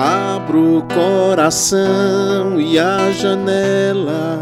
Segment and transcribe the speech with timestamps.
[0.00, 4.38] Abro o coração e a janela,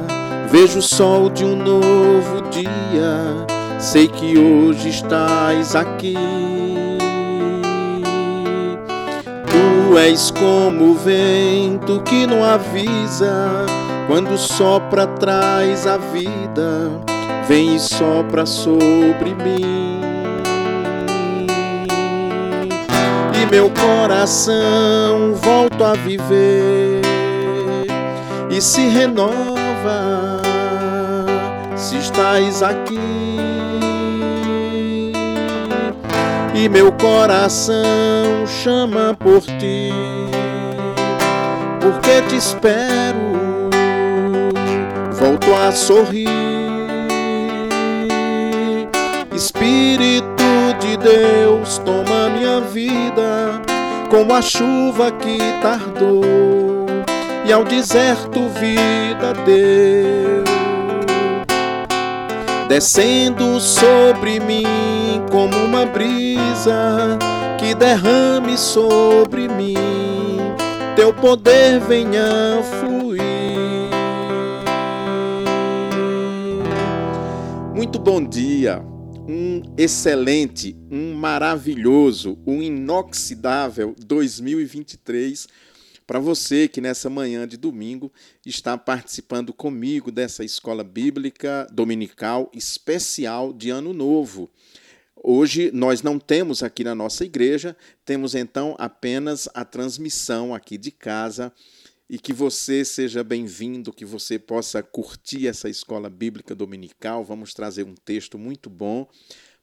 [0.50, 3.46] vejo o sol de um novo dia.
[3.79, 6.14] Sei que hoje estás aqui.
[9.46, 13.64] Tu és como o vento que não avisa,
[14.07, 17.00] quando sopra traz a vida,
[17.48, 20.05] vem e sopra sobre mim.
[23.50, 27.00] Meu coração volta a viver
[28.50, 30.42] e se renova
[31.77, 32.98] se estás aqui.
[36.54, 39.92] E meu coração chama por ti,
[41.80, 43.70] porque te espero,
[45.12, 46.28] volto a sorrir.
[49.32, 50.26] Espírito
[50.97, 53.61] de Deus, toma minha vida,
[54.11, 56.87] como a chuva que tardou,
[57.45, 60.45] e ao deserto vida deu,
[62.69, 64.65] descendo sobre mim
[65.31, 67.19] como uma brisa
[67.59, 70.39] que derrame sobre mim,
[70.94, 73.27] teu poder venha fluir.
[77.75, 78.96] Muito bom dia
[79.28, 85.49] um excelente, um maravilhoso, um inoxidável 2023
[86.06, 88.12] para você que nessa manhã de domingo
[88.44, 94.49] está participando comigo dessa escola bíblica dominical especial de Ano Novo.
[95.16, 100.93] Hoje nós não temos aqui na nossa igreja, temos então apenas a transmissão aqui de
[100.93, 101.53] casa
[102.09, 107.25] e que você seja bem-vindo, que você possa curtir essa escola bíblica dominical.
[107.25, 109.09] Vamos trazer um texto muito bom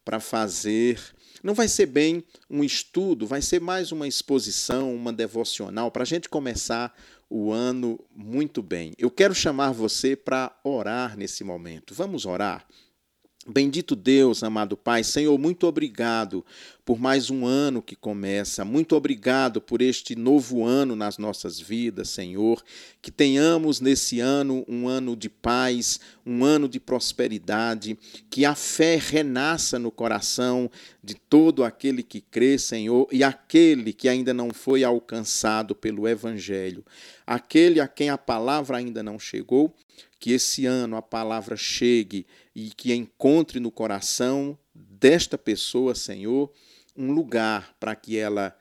[0.03, 0.99] para fazer.
[1.41, 6.05] Não vai ser bem um estudo, vai ser mais uma exposição, uma devocional, para a
[6.05, 6.93] gente começar
[7.29, 8.93] o ano muito bem.
[8.97, 11.93] Eu quero chamar você para orar nesse momento.
[11.93, 12.67] Vamos orar?
[13.45, 16.45] Bendito Deus, amado Pai, Senhor, muito obrigado
[16.85, 18.65] por mais um ano que começa.
[18.65, 22.61] Muito obrigado por este novo ano nas nossas vidas, Senhor.
[23.01, 27.97] Que tenhamos nesse ano um ano de paz, um ano de prosperidade,
[28.29, 30.69] que a fé renasça no coração
[31.01, 36.85] de todo aquele que crê, Senhor, e aquele que ainda não foi alcançado pelo Evangelho,
[37.25, 39.73] aquele a quem a palavra ainda não chegou
[40.19, 44.57] que esse ano a palavra chegue e que encontre no coração
[45.03, 46.49] desta pessoa, Senhor,
[46.95, 48.57] um lugar para que ela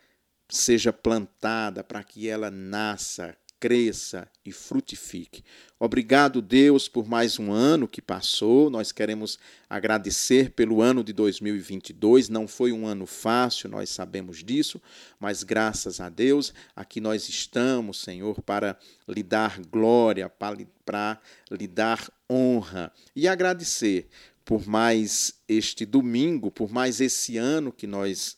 [0.48, 5.44] seja plantada, para que ela nasça, cresça e frutifique.
[5.78, 8.68] Obrigado, Deus, por mais um ano que passou.
[8.68, 9.38] Nós queremos
[9.70, 12.28] agradecer pelo ano de 2022.
[12.28, 14.82] Não foi um ano fácil, nós sabemos disso,
[15.20, 18.76] mas graças a Deus, aqui nós estamos, Senhor, para
[19.06, 21.20] lhe dar glória, para
[21.52, 24.08] lhe dar honra e agradecer
[24.44, 28.36] por mais este domingo, por mais esse ano que nós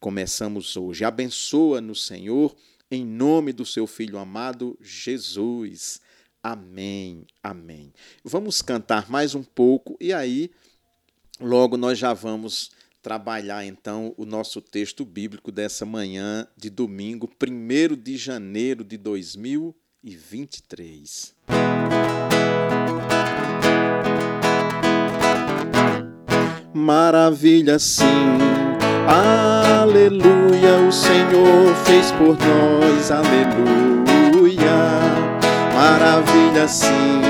[0.00, 1.04] começamos hoje.
[1.04, 2.54] Abençoa-nos, Senhor
[2.90, 6.00] em nome do seu Filho amado Jesus.
[6.42, 7.92] Amém, amém.
[8.22, 10.52] Vamos cantar mais um pouco e aí
[11.40, 12.70] logo nós já vamos
[13.02, 21.34] trabalhar então o nosso texto bíblico dessa manhã de domingo, 1 de janeiro de 2023.
[26.74, 28.04] Maravilha sim
[29.06, 34.60] Aleluia, o Senhor fez por nós, aleluia.
[35.74, 37.20] Maravilha sim,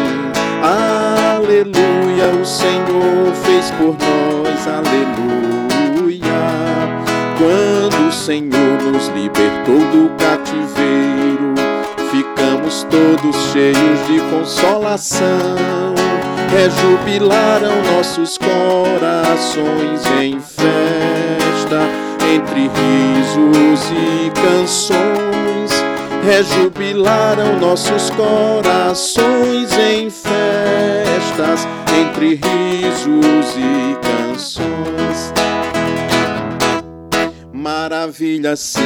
[0.62, 6.22] aleluia, o Senhor fez por nós, aleluia.
[7.36, 11.54] Quando o Senhor nos libertou do cativeiro,
[12.10, 16.03] ficamos todos cheios de consolação.
[16.54, 21.80] Rejubilaram nossos corações em festa
[22.32, 25.72] entre risos e canções.
[26.24, 35.32] Rejubilaram nossos corações em festas entre risos e canções.
[37.52, 38.80] Maravilha sim,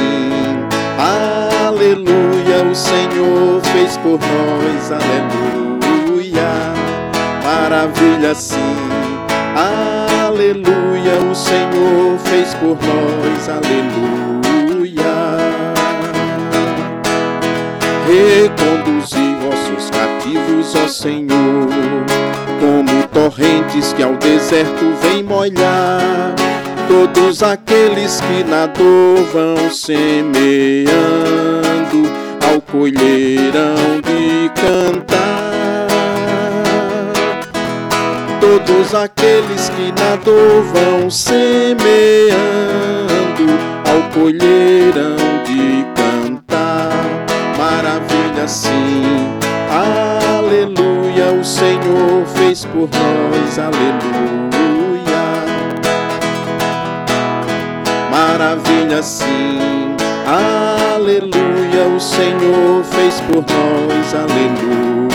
[0.97, 6.78] aleluia, o Senhor fez por nós, aleluia.
[7.51, 8.75] Maravilha sim,
[9.55, 15.03] aleluia, o Senhor fez por nós, aleluia.
[18.05, 21.69] Reconduzi vossos cativos, ó Senhor,
[22.59, 26.35] como torrentes que ao deserto vêm molhar.
[26.87, 30.99] Todos aqueles que na dor vão semeando
[32.71, 35.88] colheirão de cantar.
[38.49, 41.77] Todos aqueles que na dor vão semeando,
[43.87, 45.15] ao colheirão
[45.45, 46.89] de cantar.
[47.55, 49.03] Maravilha sim,
[49.69, 55.25] aleluia, o Senhor fez por nós, aleluia.
[58.09, 59.95] Maravilha sim,
[60.25, 65.08] aleluia, o Senhor fez por nós, aleluia.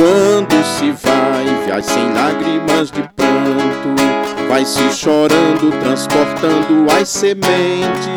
[0.00, 3.94] Quando se vai, vai sem lágrimas de pranto,
[4.48, 8.08] vai se chorando, transportando as sementes.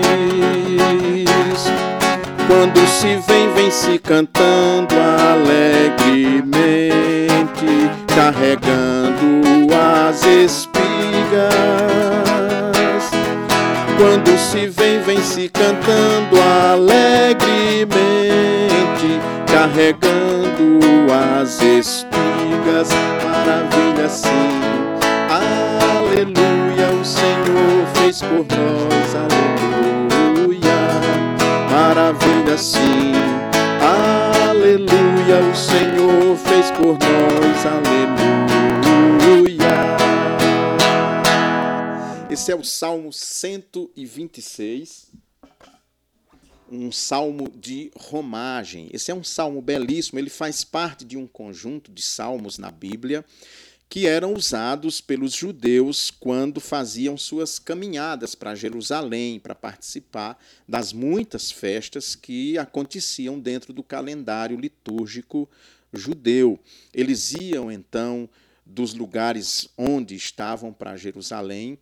[2.47, 6.55] Quando se vem, vem se cantando alegremente,
[8.15, 10.71] carregando as espigas.
[13.97, 16.37] Quando se vem, vem se cantando
[16.71, 18.22] alegremente,
[19.63, 21.07] carregando
[21.39, 22.89] as espigas.
[23.23, 24.59] Maravilha sim,
[25.29, 30.75] aleluia, o Senhor fez por nós, aleluia.
[31.71, 33.13] Maravilha sim,
[34.49, 38.03] aleluia, o Senhor fez por nós, aleluia.
[42.29, 45.09] Esse é o Salmo 126,
[46.73, 48.89] um salmo de romagem.
[48.91, 53.23] Esse é um salmo belíssimo, ele faz parte de um conjunto de salmos na Bíblia
[53.93, 61.51] que eram usados pelos judeus quando faziam suas caminhadas para Jerusalém, para participar das muitas
[61.51, 65.47] festas que aconteciam dentro do calendário litúrgico
[65.93, 66.59] judeu.
[66.91, 68.27] Eles iam então
[68.65, 71.77] dos lugares onde estavam para Jerusalém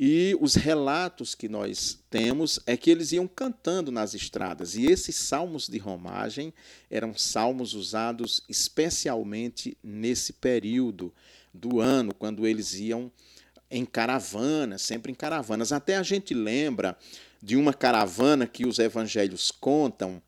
[0.00, 4.76] e os relatos que nós temos é que eles iam cantando nas estradas.
[4.76, 6.54] E esses salmos de romagem
[6.88, 11.12] eram salmos usados especialmente nesse período
[11.52, 13.10] do ano, quando eles iam
[13.68, 15.72] em caravanas, sempre em caravanas.
[15.72, 16.96] Até a gente lembra
[17.42, 20.22] de uma caravana que os evangelhos contam,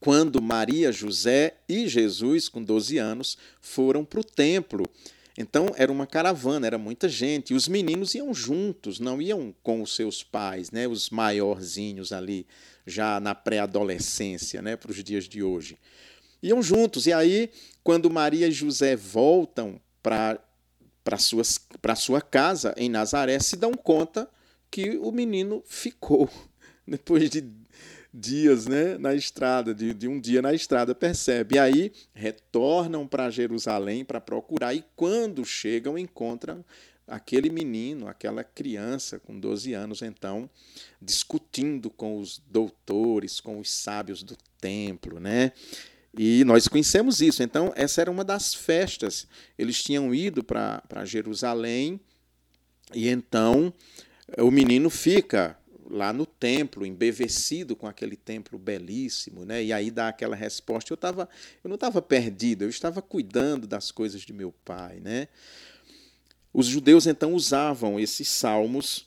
[0.00, 4.84] quando Maria, José e Jesus, com 12 anos, foram para o templo
[5.36, 7.52] então era uma caravana, era muita gente.
[7.52, 12.46] E os meninos iam juntos, não iam com os seus pais, né, os maiorzinhos ali,
[12.86, 15.78] já na pré-adolescência, né, para os dias de hoje.
[16.42, 17.06] Iam juntos.
[17.06, 17.50] E aí,
[17.82, 20.40] quando Maria e José voltam para
[21.04, 24.30] para sua casa em Nazaré, se dão conta
[24.70, 26.30] que o menino ficou.
[26.86, 27.40] Depois de
[28.12, 31.56] dias né, na estrada, de, de um dia na estrada, percebe.
[31.56, 36.64] E aí retornam para Jerusalém para procurar, e quando chegam, encontram
[37.06, 40.48] aquele menino, aquela criança com 12 anos, então,
[41.00, 45.52] discutindo com os doutores, com os sábios do templo, né?
[46.16, 47.42] E nós conhecemos isso.
[47.42, 49.26] Então, essa era uma das festas.
[49.58, 51.98] Eles tinham ido para Jerusalém
[52.94, 53.72] e então
[54.38, 55.56] o menino fica
[55.92, 59.62] lá no templo, embevecido com aquele templo belíssimo, né?
[59.62, 60.90] E aí dá aquela resposta.
[60.90, 61.28] Eu tava,
[61.62, 65.28] eu não estava perdido, eu estava cuidando das coisas de meu pai, né?
[66.52, 69.06] Os judeus então usavam esses salmos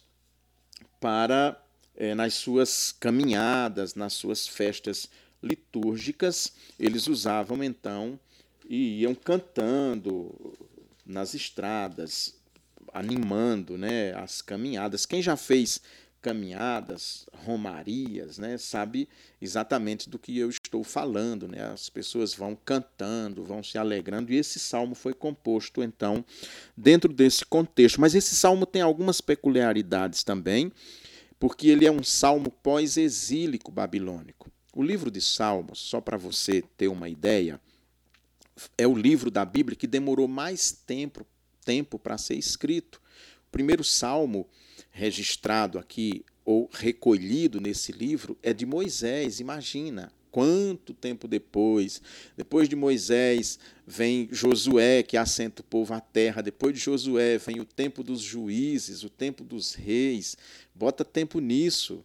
[1.00, 1.60] para
[1.96, 5.10] é, nas suas caminhadas, nas suas festas
[5.42, 8.20] litúrgicas, eles usavam então
[8.68, 10.54] e iam cantando
[11.06, 12.36] nas estradas,
[12.94, 15.06] animando, né, as caminhadas.
[15.06, 15.82] Quem já fez
[16.26, 19.08] caminhadas, romarias, né, sabe
[19.40, 21.48] exatamente do que eu estou falando.
[21.48, 21.64] Né?
[21.72, 26.26] As pessoas vão cantando, vão se alegrando, e esse salmo foi composto, então,
[26.76, 28.02] dentro desse contexto.
[28.02, 30.72] Mas esse salmo tem algumas peculiaridades também,
[31.40, 34.52] porque ele é um salmo pós-exílico babilônico.
[34.74, 37.62] O livro de Salmos, só para você ter uma ideia,
[38.76, 41.24] é o livro da Bíblia que demorou mais tempo
[41.64, 43.00] tempo para ser escrito.
[43.48, 44.48] O primeiro salmo
[44.96, 49.42] registrado aqui ou recolhido nesse livro é de Moisés.
[49.42, 52.02] Imagina quanto tempo depois.
[52.38, 56.42] Depois de Moisés vem Josué, que assenta o povo à terra.
[56.42, 60.38] Depois de Josué vem o tempo dos juízes, o tempo dos reis.
[60.74, 62.02] Bota tempo nisso.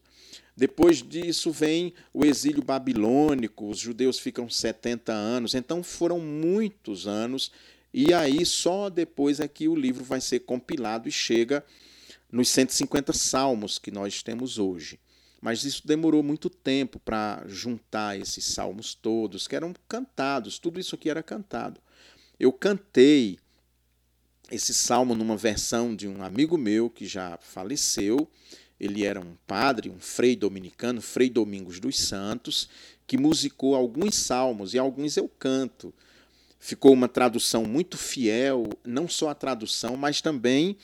[0.57, 7.51] Depois disso vem o exílio babilônico, os judeus ficam 70 anos, então foram muitos anos,
[7.95, 11.65] e aí só depois é que o livro vai ser compilado e chega
[12.31, 14.99] nos 150 salmos que nós temos hoje.
[15.41, 20.95] Mas isso demorou muito tempo para juntar esses salmos todos, que eram cantados, tudo isso
[20.95, 21.81] aqui era cantado.
[22.39, 23.39] Eu cantei
[24.51, 28.29] esse salmo numa versão de um amigo meu que já faleceu,
[28.79, 32.69] Ele era um padre, um frei dominicano, Frei Domingos dos Santos,
[33.07, 35.95] que musicou alguns salmos e alguns eu canto.
[36.63, 40.77] Ficou uma tradução muito fiel, não só a tradução, mas também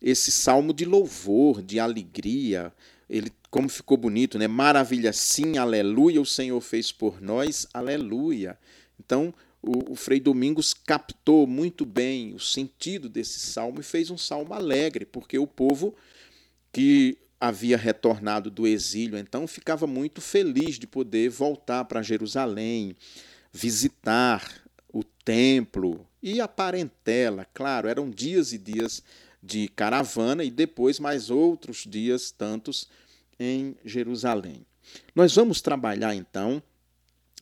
[0.00, 2.72] esse salmo de louvor, de alegria.
[3.10, 4.46] Ele como ficou bonito, né?
[4.46, 8.58] Maravilha, sim, aleluia, o Senhor fez por nós, aleluia.
[9.00, 14.18] Então, o, o Frei Domingos captou muito bem o sentido desse salmo e fez um
[14.18, 15.94] salmo alegre, porque o povo
[16.72, 22.94] que havia retornado do exílio, então ficava muito feliz de poder voltar para Jerusalém,
[23.52, 24.65] visitar
[25.26, 27.44] templo e a parentela.
[27.52, 29.02] Claro, eram dias e dias
[29.42, 32.88] de caravana e depois mais outros dias tantos
[33.38, 34.64] em Jerusalém.
[35.14, 36.62] Nós vamos trabalhar então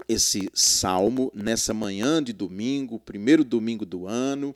[0.08, 4.54] esse salmo nessa manhã de domingo, primeiro domingo do ano,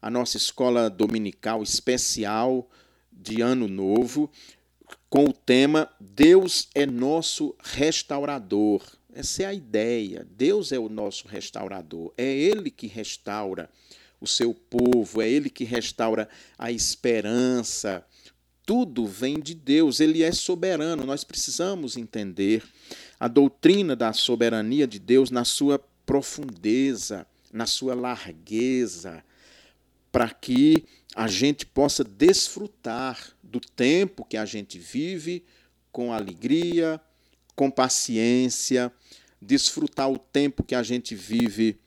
[0.00, 2.68] a nossa escola dominical especial
[3.12, 4.30] de Ano Novo
[5.10, 8.82] com o tema Deus é nosso restaurador.
[9.14, 10.26] Essa é a ideia.
[10.36, 12.12] Deus é o nosso restaurador.
[12.16, 13.68] É Ele que restaura
[14.20, 18.04] o seu povo, é Ele que restaura a esperança.
[18.66, 21.04] Tudo vem de Deus, Ele é soberano.
[21.04, 22.62] Nós precisamos entender
[23.18, 29.24] a doutrina da soberania de Deus na sua profundeza, na sua largueza,
[30.12, 35.44] para que a gente possa desfrutar do tempo que a gente vive
[35.90, 37.00] com alegria,
[37.60, 38.90] com paciência,
[39.38, 41.78] desfrutar o tempo que a gente vive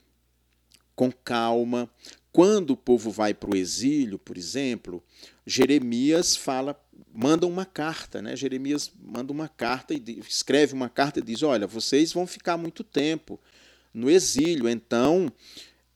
[0.95, 1.89] com calma.
[2.31, 5.03] Quando o povo vai para o exílio, por exemplo,
[5.47, 6.79] Jeremias fala,
[7.11, 8.35] manda uma carta, né?
[8.35, 12.83] Jeremias manda uma carta e escreve uma carta e diz: Olha, vocês vão ficar muito
[12.83, 13.39] tempo
[13.91, 15.33] no exílio, então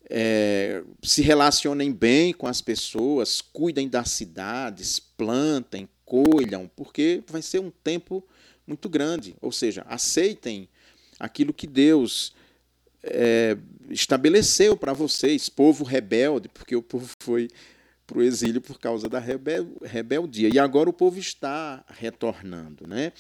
[0.10, 7.60] é, se relacionem bem com as pessoas, cuidem das cidades, plantem, colham, porque vai ser
[7.60, 8.28] um tempo
[8.68, 9.36] muito grande.
[9.42, 10.68] Ou seja, aceitem
[11.20, 12.36] aquilo que Deus
[13.02, 13.58] é,
[13.90, 17.48] estabeleceu para vocês, povo rebelde, porque o povo foi
[18.06, 20.50] para o exílio por causa da rebel, rebeldia.
[20.54, 22.88] E agora o povo está retornando.
[22.88, 23.12] Né?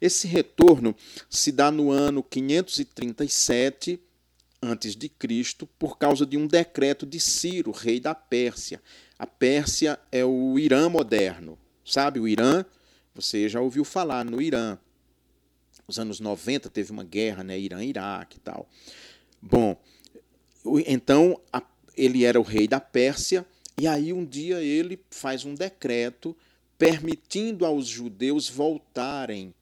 [0.00, 0.94] Esse retorno
[1.30, 3.98] se dá no ano 537
[4.62, 8.82] antes de Cristo por causa de um decreto de Ciro, rei da Pérsia.
[9.18, 11.58] A Pérsia é o Irã moderno.
[11.84, 12.64] Sabe o Irã?
[13.14, 14.78] Você já ouviu falar no Irã.
[15.86, 18.68] Nos anos 90 teve uma guerra, né, Irã-Iraque e tal.
[19.40, 19.76] Bom,
[20.86, 21.40] então
[21.96, 23.46] ele era o rei da Pérsia
[23.78, 26.36] e aí um dia ele faz um decreto
[26.78, 29.54] permitindo aos judeus voltarem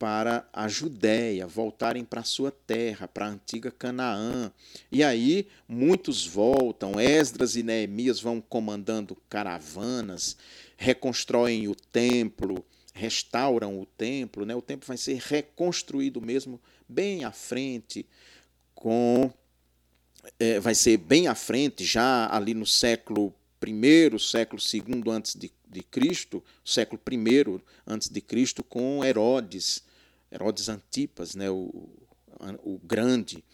[0.00, 4.50] para a Judéia, voltarem para a sua terra, para a antiga Canaã.
[4.90, 10.38] E aí muitos voltam, Esdras e Neemias vão comandando caravanas,
[10.78, 14.54] reconstroem o templo, restauram o templo, né?
[14.54, 18.06] O templo vai ser reconstruído mesmo bem à frente
[18.74, 19.32] com
[20.38, 25.50] é, vai ser bem à frente, já ali no século I, século II antes de,
[25.68, 29.82] de Cristo, século I antes de Cristo, com Herodes,
[30.30, 31.88] Herodes Antipas, né, o,
[32.62, 33.44] o grande,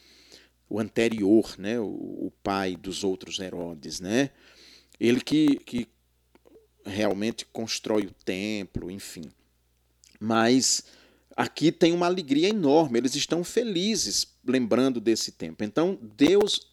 [0.69, 4.31] o anterior, né, o, o pai dos outros Herodes, né?
[4.99, 5.89] Ele que, que
[6.87, 9.25] realmente constrói o templo, enfim.
[10.21, 10.85] Mas
[11.37, 15.65] aqui tem uma alegria enorme, eles estão felizes lembrando desse tempo.
[15.65, 16.69] Então, Deus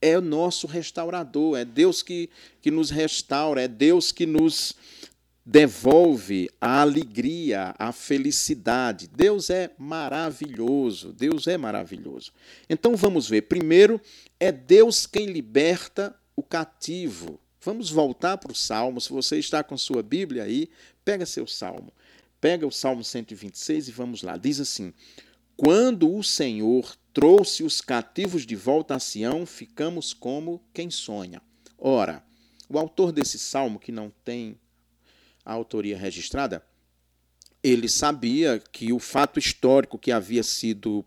[0.00, 2.30] é o nosso restaurador, é Deus que,
[2.62, 4.74] que nos restaura, é Deus que nos
[5.44, 9.08] devolve a alegria, a felicidade.
[9.08, 12.32] Deus é maravilhoso, Deus é maravilhoso.
[12.68, 13.42] Então vamos ver.
[13.42, 14.00] Primeiro,
[14.38, 17.40] é Deus quem liberta o cativo.
[17.62, 19.00] Vamos voltar para o Salmo.
[19.00, 20.70] Se você está com sua Bíblia aí,
[21.04, 21.92] pega seu Salmo.
[22.40, 24.36] Pega o Salmo 126 e vamos lá.
[24.36, 24.94] Diz assim:
[25.56, 31.42] Quando o Senhor trouxe os cativos de volta a Sião, ficamos como quem sonha.
[31.76, 32.24] Ora,
[32.68, 34.58] o autor desse salmo, que não tem
[35.44, 36.64] a autoria registrada,
[37.62, 41.04] ele sabia que o fato histórico que havia sido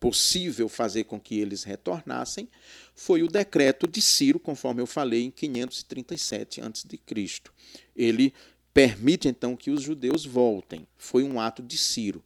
[0.00, 2.48] possível fazer com que eles retornassem
[2.94, 7.00] foi o decreto de Ciro, conforme eu falei, em 537 a.C.
[7.96, 8.32] Ele
[8.72, 10.86] permite então que os judeus voltem.
[10.96, 12.22] Foi um ato de Ciro.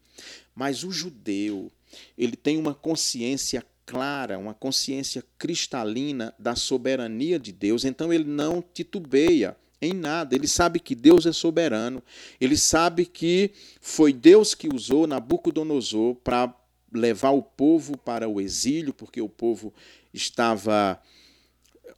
[0.55, 1.71] Mas o judeu,
[2.17, 8.63] ele tem uma consciência clara, uma consciência cristalina da soberania de Deus, então ele não
[8.75, 10.35] titubeia em nada.
[10.35, 12.03] Ele sabe que Deus é soberano.
[12.41, 16.55] Ele sabe que foi Deus que usou Nabucodonosor para
[16.93, 19.73] levar o povo para o exílio, porque o povo
[20.13, 21.01] estava,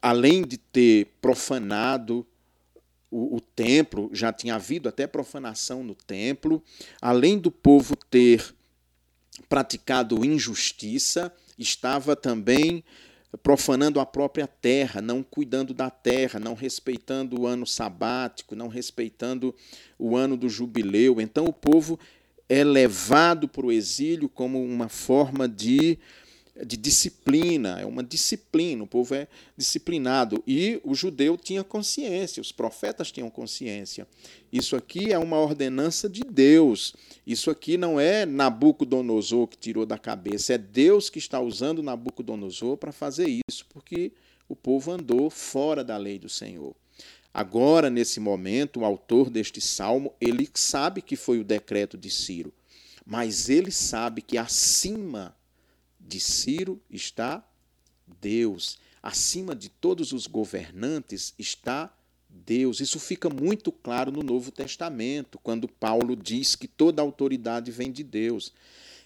[0.01, 2.25] além de ter profanado
[3.09, 6.63] o, o templo, já tinha havido até profanação no templo,
[7.01, 8.53] além do povo ter
[9.47, 12.83] praticado injustiça, estava também
[13.43, 19.55] profanando a própria terra, não cuidando da terra, não respeitando o ano sabático, não respeitando
[19.97, 21.21] o ano do jubileu.
[21.21, 21.97] Então o povo
[22.51, 25.97] é levado para o exílio como uma forma de
[26.65, 29.25] de disciplina, é uma disciplina, o povo é
[29.57, 30.43] disciplinado.
[30.45, 34.05] E o judeu tinha consciência, os profetas tinham consciência.
[34.51, 36.93] Isso aqui é uma ordenança de Deus.
[37.25, 42.75] Isso aqui não é Nabucodonosor que tirou da cabeça, é Deus que está usando Nabucodonosor
[42.75, 44.11] para fazer isso, porque
[44.47, 46.75] o povo andou fora da lei do Senhor.
[47.33, 52.53] Agora, nesse momento, o autor deste salmo, ele sabe que foi o decreto de Ciro,
[53.05, 55.35] mas ele sabe que acima
[55.99, 57.45] de Ciro está
[58.19, 58.77] Deus.
[59.01, 61.91] Acima de todos os governantes está
[62.29, 62.79] Deus.
[62.79, 68.03] Isso fica muito claro no Novo Testamento, quando Paulo diz que toda autoridade vem de
[68.03, 68.53] Deus.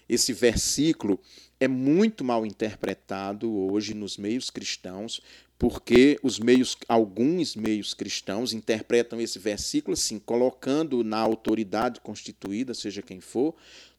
[0.08, 1.20] Esse versículo
[1.58, 5.20] é muito mal interpretado hoje nos meios cristãos,
[5.58, 13.00] porque os meios, alguns meios cristãos interpretam esse versículo assim, colocando na autoridade constituída, seja
[13.00, 13.54] quem for,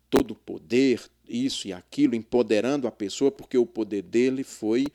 [0.09, 4.85] todo o poder, isso e aquilo, empoderando a pessoa, porque o poder dele foi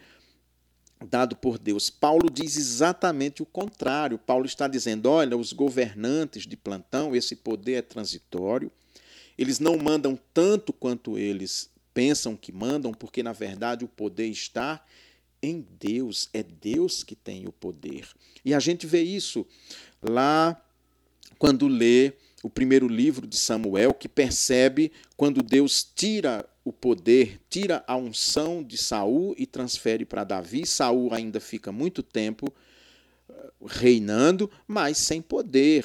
[1.09, 1.91] dado por Deus.
[1.91, 4.17] Paulo diz exatamente o contrário.
[4.19, 8.71] Paulo está dizendo: olha, os governantes de plantão, esse poder é transitório,
[9.37, 14.83] eles não mandam tanto quanto eles pensam que mandam, porque na verdade o poder está
[15.43, 18.09] em Deus, é Deus que tem o poder.
[18.45, 19.47] E a gente vê isso
[20.01, 20.61] lá
[21.39, 27.85] quando lê o primeiro livro de Samuel, que percebe quando Deus tira o poder, tira
[27.87, 30.67] a unção de Saul e transfere para Davi.
[30.67, 32.53] Saul ainda fica muito tempo
[33.29, 35.85] eh, reinando, mas sem poder.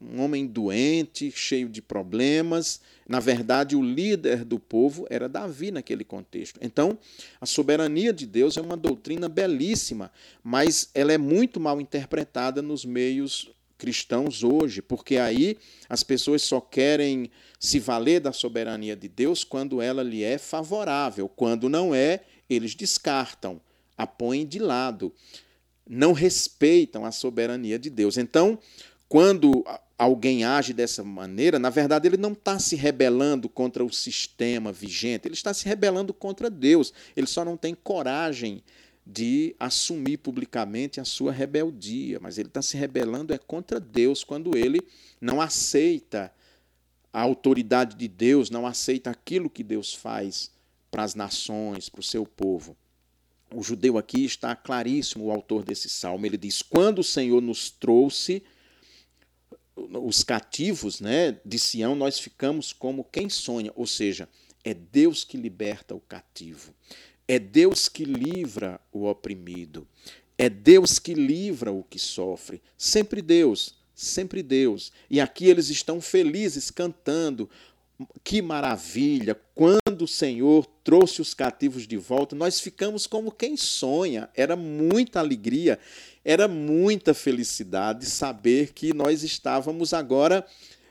[0.00, 2.80] Um homem doente, cheio de problemas.
[3.06, 6.58] Na verdade, o líder do povo era Davi naquele contexto.
[6.62, 6.98] Então,
[7.40, 10.10] a soberania de Deus é uma doutrina belíssima,
[10.42, 15.56] mas ela é muito mal interpretada nos meios cristãos hoje, porque aí
[15.88, 21.28] as pessoas só querem se valer da soberania de Deus quando ela lhe é favorável.
[21.28, 23.60] Quando não é, eles descartam,
[23.96, 25.12] a põem de lado,
[25.88, 28.16] não respeitam a soberania de Deus.
[28.16, 28.58] Então,
[29.08, 29.64] quando
[30.00, 35.28] alguém age dessa maneira, na verdade ele não está se rebelando contra o sistema vigente,
[35.28, 36.90] ele está se rebelando contra Deus.
[37.14, 38.62] Ele só não tem coragem
[39.04, 44.56] de assumir publicamente a sua rebeldia, mas ele está se rebelando é contra Deus quando
[44.56, 44.80] ele
[45.20, 46.32] não aceita
[47.12, 50.50] a autoridade de Deus, não aceita aquilo que Deus faz
[50.90, 52.74] para as nações, para o seu povo.
[53.54, 56.24] O judeu aqui está claríssimo, o autor desse salmo.
[56.24, 58.42] Ele diz: Quando o Senhor nos trouxe
[59.76, 64.28] os cativos né, de Sião, nós ficamos como quem sonha, ou seja,
[64.64, 66.74] é Deus que liberta o cativo.
[67.26, 69.86] É Deus que livra o oprimido.
[70.36, 72.60] É Deus que livra o que sofre.
[72.76, 74.90] Sempre Deus, sempre Deus.
[75.08, 77.48] E aqui eles estão felizes cantando.
[78.24, 79.38] Que maravilha!
[79.54, 84.28] Quando o Senhor trouxe os cativos de volta, nós ficamos como quem sonha.
[84.34, 85.78] Era muita alegria,
[86.24, 90.46] era muita felicidade saber que nós estávamos agora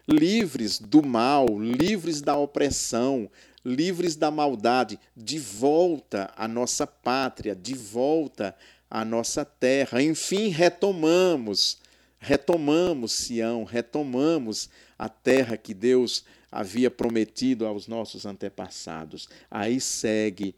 [0.08, 3.30] livres do mal, livres da opressão,
[3.64, 8.56] livres da maldade, de volta à nossa pátria, de volta
[8.90, 10.02] à nossa terra.
[10.02, 11.78] Enfim, retomamos,
[12.20, 19.30] retomamos Sião, retomamos a terra que Deus havia prometido aos nossos antepassados.
[19.50, 20.56] Aí segue.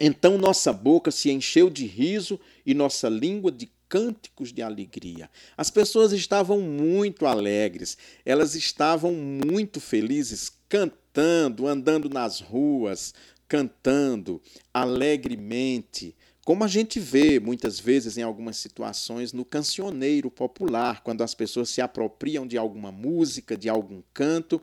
[0.00, 5.28] Então nossa boca se encheu de riso e nossa língua de cânticos de alegria.
[5.54, 13.12] As pessoas estavam muito alegres, elas estavam muito felizes, cantando, andando nas ruas,
[13.46, 14.40] cantando
[14.72, 21.34] alegremente, como a gente vê muitas vezes em algumas situações no cancioneiro popular, quando as
[21.34, 24.60] pessoas se apropriam de alguma música, de algum canto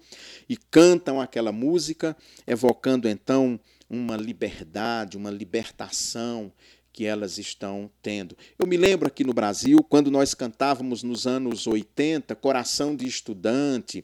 [0.48, 6.52] e cantam aquela música, evocando então uma liberdade, uma libertação
[6.92, 8.36] que elas estão tendo.
[8.58, 14.04] Eu me lembro aqui no Brasil, quando nós cantávamos nos anos 80, Coração de Estudante,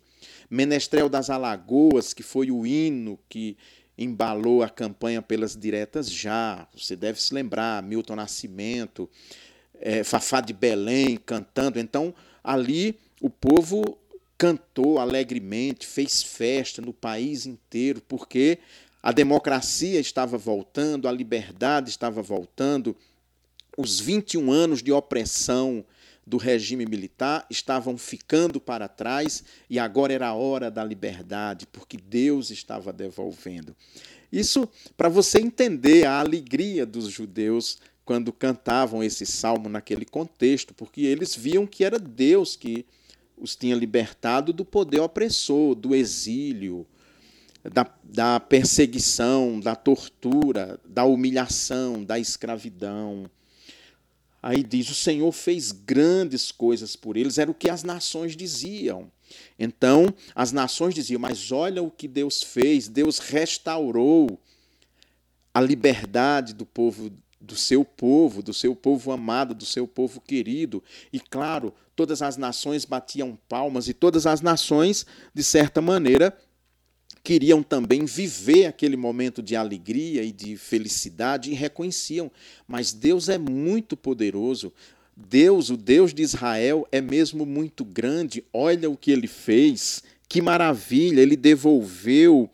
[0.49, 3.57] Menestrel das Alagoas, que foi o hino que
[3.97, 6.67] embalou a campanha pelas diretas já.
[6.75, 9.09] Você deve se lembrar, Milton Nascimento,
[9.79, 11.79] é, Fafá de Belém cantando.
[11.79, 13.97] Então, ali o povo
[14.37, 18.59] cantou alegremente, fez festa no país inteiro, porque
[19.01, 22.95] a democracia estava voltando, a liberdade estava voltando,
[23.77, 25.85] os 21 anos de opressão
[26.25, 31.97] do regime militar estavam ficando para trás e agora era a hora da liberdade, porque
[31.97, 33.75] Deus estava devolvendo.
[34.31, 41.01] Isso para você entender a alegria dos judeus quando cantavam esse salmo naquele contexto, porque
[41.01, 42.85] eles viam que era Deus que
[43.37, 46.87] os tinha libertado do poder opressor, do exílio,
[47.63, 53.29] da, da perseguição, da tortura, da humilhação, da escravidão.
[54.45, 59.11] Aí diz: o Senhor fez grandes coisas por eles, era o que as nações diziam.
[59.57, 64.39] Então, as nações diziam: mas olha o que Deus fez, Deus restaurou
[65.51, 70.83] a liberdade do povo do seu povo, do seu povo amado, do seu povo querido.
[71.11, 76.37] E claro, todas as nações batiam palmas e todas as nações, de certa maneira,
[77.25, 82.31] queriam também viver aquele momento de alegria e de felicidade e reconheciam.
[82.67, 84.71] Mas Deus é muito poderoso.
[85.17, 88.43] Deus, o Deus de Israel, é mesmo muito grande.
[88.53, 90.03] Olha o que ele fez.
[90.29, 91.19] Que maravilha!
[91.19, 92.47] Ele devolveu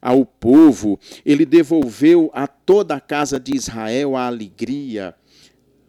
[0.00, 5.14] ao povo, ele devolveu a toda a casa de Israel a alegria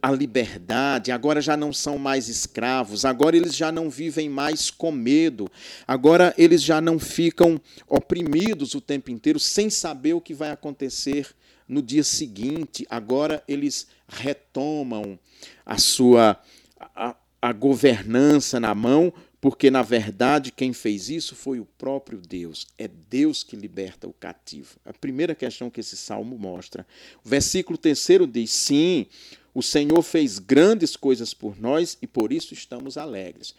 [0.05, 4.91] a liberdade, agora já não são mais escravos, agora eles já não vivem mais com
[4.91, 5.49] medo,
[5.87, 11.35] agora eles já não ficam oprimidos o tempo inteiro sem saber o que vai acontecer
[11.67, 15.17] no dia seguinte, agora eles retomam
[15.65, 16.39] a sua
[16.79, 22.67] a, a governança na mão, porque na verdade quem fez isso foi o próprio Deus.
[22.77, 24.75] É Deus que liberta o cativo.
[24.85, 26.85] A primeira questão que esse salmo mostra.
[27.23, 29.07] O versículo terceiro diz: Sim,
[29.55, 33.55] o Senhor fez grandes coisas por nós e por isso estamos alegres.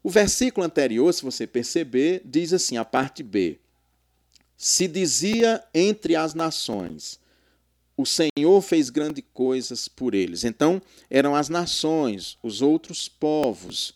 [0.00, 3.58] O versículo anterior, se você perceber, diz assim, a parte B:
[4.56, 7.18] Se dizia entre as nações,
[7.96, 10.44] o Senhor fez grandes coisas por eles.
[10.44, 13.94] Então, eram as nações, os outros povos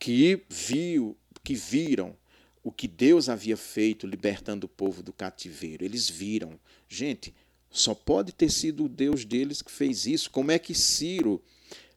[0.00, 2.16] que viu, que viram
[2.62, 5.84] o que Deus havia feito libertando o povo do cativeiro.
[5.84, 6.58] Eles viram.
[6.88, 7.32] Gente,
[7.72, 10.30] só pode ter sido o Deus deles que fez isso.
[10.30, 11.42] Como é que Ciro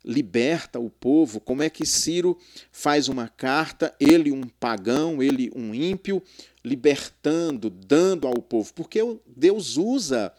[0.03, 1.39] liberta o povo?
[1.41, 2.37] Como é que Ciro
[2.71, 6.23] faz uma carta, ele um pagão, ele um ímpio,
[6.63, 8.73] libertando, dando ao povo?
[8.73, 10.33] Porque Deus usa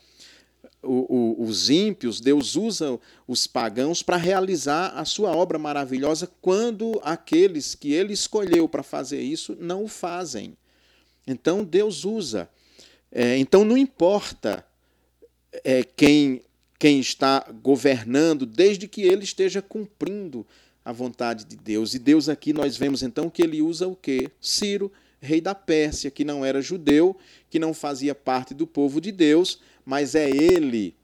[0.82, 7.92] os ímpios, Deus usa os pagãos para realizar a sua obra maravilhosa quando aqueles que
[7.92, 10.56] ele escolheu para fazer isso não o fazem.
[11.26, 12.48] Então Deus usa.
[13.10, 14.64] É, então não importa
[15.64, 16.42] é, quem,
[16.78, 20.46] quem está governando, desde que ele esteja cumprindo
[20.84, 21.94] a vontade de Deus.
[21.94, 24.30] E Deus aqui nós vemos então que ele usa o quê?
[24.40, 27.16] Ciro, rei da Pérsia, que não era judeu,
[27.50, 30.94] que não fazia parte do povo de Deus, mas é ele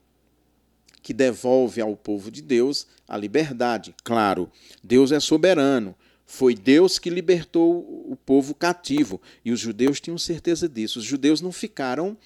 [1.02, 3.94] que devolve ao povo de Deus a liberdade.
[4.05, 4.50] Claro,
[4.83, 5.94] Deus é soberano.
[6.35, 9.21] Foi Deus que libertou o povo cativo.
[9.45, 10.99] E os judeus tinham certeza disso.
[10.99, 12.16] Os judeus não ficaram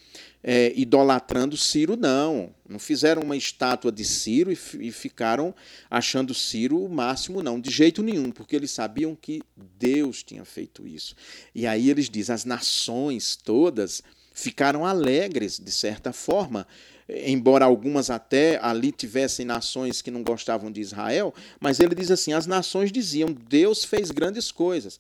[0.45, 2.55] é, idolatrando Ciro, não.
[2.69, 5.53] Não fizeram uma estátua de Ciro e, e ficaram
[5.91, 7.61] achando Ciro o máximo, não.
[7.61, 9.43] De jeito nenhum, porque eles sabiam que
[9.77, 11.17] Deus tinha feito isso.
[11.53, 16.65] E aí eles dizem: as nações todas ficaram alegres, de certa forma,
[17.09, 22.33] embora algumas até ali tivessem nações que não gostavam de Israel, mas ele diz assim:
[22.33, 24.99] as nações diziam, Deus fez grandes coisas.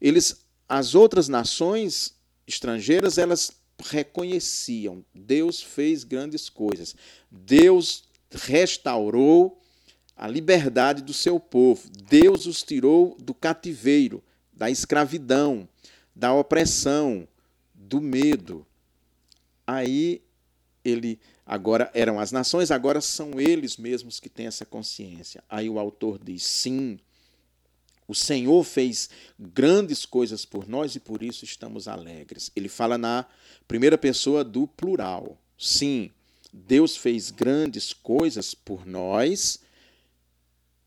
[0.00, 2.14] Eles, as outras nações
[2.46, 3.52] estrangeiras, elas
[3.90, 6.94] reconheciam: Deus fez grandes coisas.
[7.30, 9.60] Deus restaurou
[10.16, 11.88] a liberdade do seu povo.
[12.08, 15.68] Deus os tirou do cativeiro, da escravidão,
[16.14, 17.26] da opressão,
[17.74, 18.66] do medo.
[19.66, 20.22] Aí
[20.88, 25.42] ele agora eram as nações, agora são eles mesmos que têm essa consciência.
[25.48, 26.98] Aí o autor diz: sim,
[28.06, 32.50] o Senhor fez grandes coisas por nós e por isso estamos alegres.
[32.56, 33.26] Ele fala na
[33.66, 35.38] primeira pessoa do plural.
[35.58, 36.10] Sim,
[36.52, 39.60] Deus fez grandes coisas por nós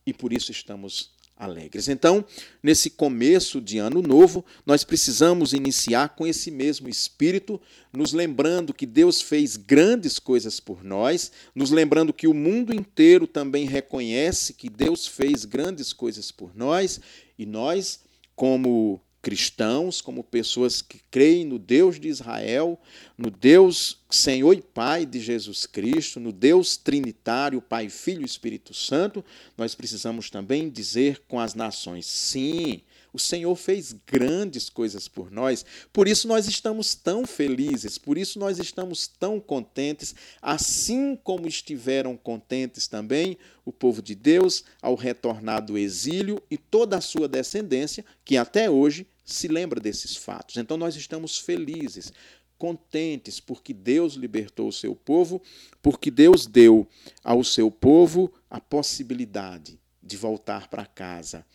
[0.06, 1.12] e por isso estamos
[1.42, 1.88] alegres.
[1.88, 2.24] Então,
[2.62, 7.60] nesse começo de ano novo, nós precisamos iniciar com esse mesmo espírito,
[7.92, 13.26] nos lembrando que Deus fez grandes coisas por nós, nos lembrando que o mundo inteiro
[13.26, 17.02] também reconhece que Deus fez grandes coisas por nós
[17.40, 18.02] e nós,
[18.36, 22.80] como cristãos, como pessoas que creem no Deus de Israel,
[23.18, 28.74] no Deus Senhor e Pai de Jesus Cristo, no Deus Trinitário, Pai, Filho e Espírito
[28.74, 29.24] Santo,
[29.58, 32.82] nós precisamos também dizer com as nações: sim,
[33.14, 38.40] O Senhor fez grandes coisas por nós, por isso nós estamos tão felizes, por isso
[38.40, 45.64] nós estamos tão contentes, assim como estiveram contentes também o povo de Deus ao retornar
[45.64, 50.58] do exílio e toda a sua descendência, que até hoje se lembra desses fatos.
[50.58, 52.12] Então nós estamos felizes,
[52.58, 55.42] contentes, porque Deus libertou o seu povo,
[55.82, 56.88] porque Deus deu
[57.24, 61.46] ao seu povo a possibilidade de voltar para casa,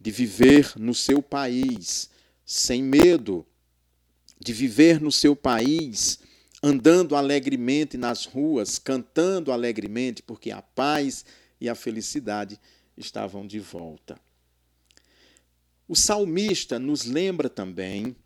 [0.00, 2.10] de viver no seu país
[2.46, 3.46] sem medo,
[4.40, 6.18] de viver no seu país
[6.62, 11.26] andando alegremente nas ruas, cantando alegremente, porque a paz
[11.60, 12.58] e a felicidade
[12.96, 14.18] estavam de volta.
[15.86, 18.16] O salmista nos lembra também,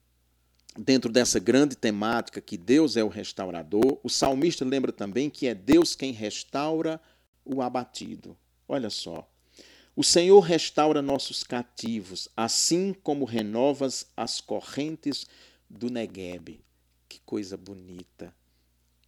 [0.76, 5.54] dentro dessa grande temática que Deus é o restaurador, o salmista lembra também que é
[5.54, 7.00] Deus quem restaura
[7.44, 8.36] o abatido.
[8.68, 9.28] Olha só.
[9.96, 15.26] O Senhor restaura nossos cativos, assim como renovas as correntes
[15.68, 16.60] do Negueb.
[17.08, 18.32] Que coisa bonita.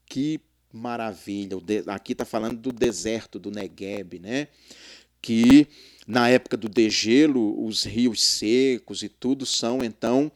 [0.05, 0.41] Que
[0.73, 1.57] maravilha.
[1.87, 4.49] Aqui está falando do deserto do Negueb, né?
[5.21, 5.67] Que
[6.07, 10.31] na época do degelo, os rios secos e tudo são então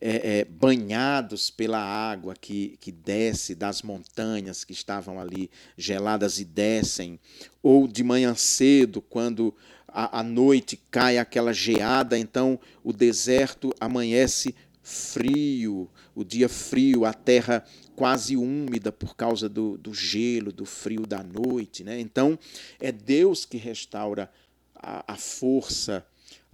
[0.00, 6.44] é, é, banhados pela água que, que desce das montanhas que estavam ali geladas e
[6.44, 7.20] descem,
[7.62, 9.54] ou de manhã cedo, quando
[9.86, 17.64] a, noite cai aquela geada, então o deserto amanhece frio, o dia frio, a terra
[17.96, 21.84] quase úmida por causa do, do gelo, do frio da noite.
[21.84, 22.00] Né?
[22.00, 22.38] Então,
[22.80, 24.30] é Deus que restaura
[24.74, 26.04] a, a força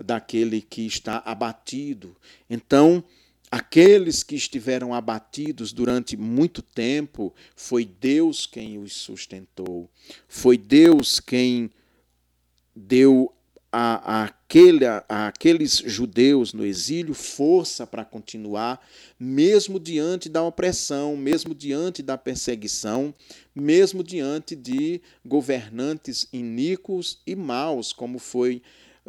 [0.02, 2.16] daquele que está abatido.
[2.48, 3.02] Então,
[3.50, 9.90] aqueles que estiveram abatidos durante muito tempo, foi Deus quem os sustentou.
[10.28, 11.70] Foi Deus quem
[12.74, 13.34] deu
[13.70, 18.80] a, aquele, a, aqueles judeus no exílio força para continuar,
[19.18, 23.14] mesmo diante da opressão, mesmo diante da perseguição,
[23.54, 28.62] mesmo diante de governantes iníquos e maus, como foi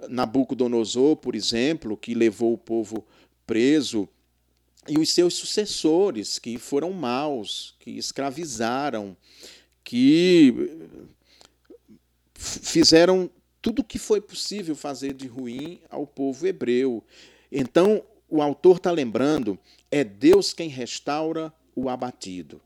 [0.10, 3.06] Nabucodonosor, por exemplo, que levou o povo
[3.46, 4.08] preso,
[4.88, 9.16] e os seus sucessores, que foram maus, que escravizaram,
[9.84, 10.54] que
[12.34, 13.30] fizeram
[13.62, 17.04] tudo que foi possível fazer de ruim ao povo hebreu.
[17.52, 19.58] Então, o autor está lembrando:
[19.92, 22.62] é Deus quem restaura o abatido.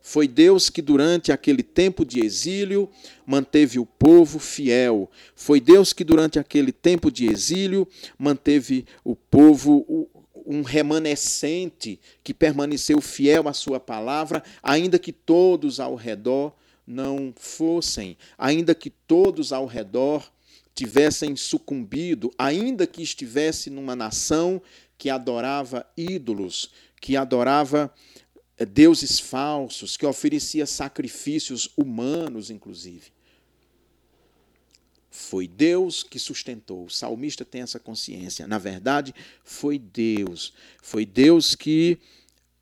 [0.00, 2.88] Foi Deus que, durante aquele tempo de exílio,
[3.26, 5.10] manteve o povo fiel.
[5.34, 7.86] Foi Deus que, durante aquele tempo de exílio,
[8.18, 10.08] manteve o povo
[10.46, 16.54] um remanescente que permaneceu fiel à sua palavra, ainda que todos ao redor
[16.86, 20.32] não fossem, ainda que todos ao redor
[20.78, 24.62] tivessem sucumbido, ainda que estivesse numa nação
[24.96, 27.92] que adorava ídolos, que adorava
[28.56, 33.10] eh, deuses falsos, que oferecia sacrifícios humanos, inclusive.
[35.10, 36.84] Foi Deus que sustentou.
[36.84, 38.46] O salmista tem essa consciência.
[38.46, 39.12] Na verdade,
[39.42, 40.52] foi Deus.
[40.80, 41.98] Foi Deus que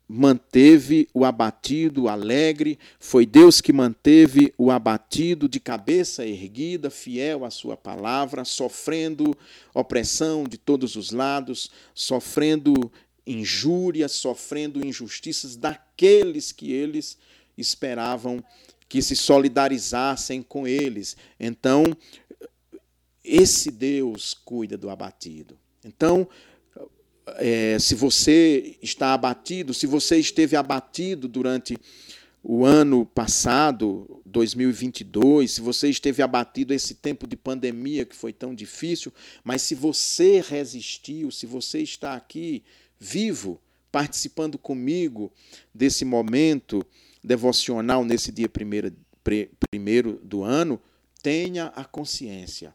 [0.07, 7.51] manteve o abatido alegre, foi Deus que manteve o abatido de cabeça erguida, fiel à
[7.51, 9.35] sua palavra, sofrendo
[9.73, 12.91] opressão de todos os lados, sofrendo
[13.25, 17.17] injúrias, sofrendo injustiças daqueles que eles
[17.57, 18.41] esperavam
[18.87, 21.17] que se solidarizassem com eles.
[21.37, 21.83] Então,
[23.21, 25.57] esse Deus cuida do abatido.
[25.83, 26.27] Então,
[27.35, 31.77] é, se você está abatido, se você esteve abatido durante
[32.43, 38.55] o ano passado, 2022, se você esteve abatido esse tempo de pandemia que foi tão
[38.55, 39.11] difícil,
[39.43, 42.63] mas se você resistiu, se você está aqui
[42.99, 43.59] vivo,
[43.91, 45.31] participando comigo
[45.73, 46.85] desse momento
[47.23, 48.93] devocional nesse dia primeiro,
[49.69, 50.81] primeiro do ano,
[51.21, 52.73] tenha a consciência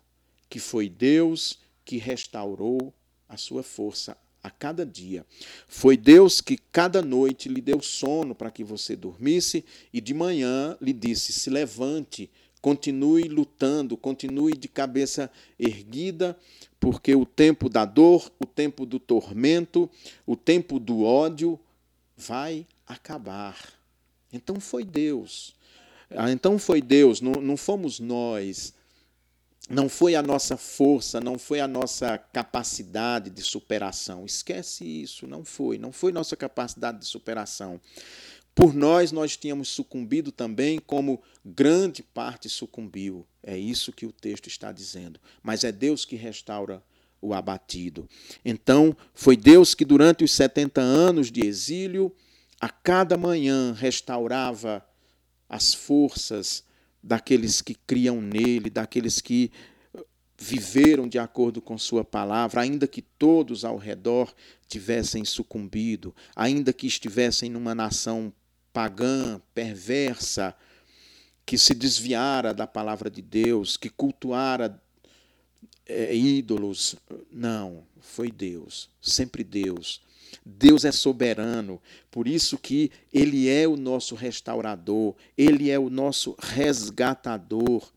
[0.51, 2.93] que foi Deus que restaurou
[3.29, 5.24] a sua força a cada dia.
[5.68, 10.76] Foi Deus que cada noite lhe deu sono para que você dormisse e de manhã
[10.81, 12.28] lhe disse: se levante,
[12.61, 16.37] continue lutando, continue de cabeça erguida,
[16.81, 19.88] porque o tempo da dor, o tempo do tormento,
[20.26, 21.59] o tempo do ódio
[22.16, 23.57] vai acabar.
[24.33, 25.55] Então foi Deus.
[26.11, 28.74] Ah, então foi Deus, não, não fomos nós
[29.68, 34.25] não foi a nossa força, não foi a nossa capacidade de superação.
[34.27, 37.81] Esquece isso, não foi, não foi nossa capacidade de superação.
[38.55, 43.27] Por nós, nós tínhamos sucumbido também, como grande parte sucumbiu.
[43.42, 45.18] É isso que o texto está dizendo.
[45.42, 46.83] Mas é Deus que restaura
[47.20, 48.07] o abatido.
[48.44, 52.14] Então, foi Deus que, durante os 70 anos de exílio,
[52.61, 54.85] a cada manhã restaurava
[55.48, 56.64] as forças
[57.03, 59.51] daqueles que criam nele, daqueles que
[60.38, 64.35] viveram de acordo com Sua palavra, ainda que todos ao redor
[64.69, 68.33] tivessem sucumbido, ainda que estivessem numa nação
[68.73, 70.55] pagã, perversa,
[71.45, 74.81] que se desviara da palavra de Deus, que cultuara
[75.87, 76.97] é, ídolos.
[77.31, 80.01] Não, foi Deus, sempre Deus.
[80.45, 86.37] Deus é soberano, por isso que Ele é o nosso restaurador, Ele é o nosso
[86.38, 87.92] resgatador,